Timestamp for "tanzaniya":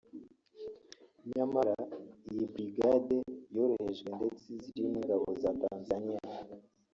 5.61-6.25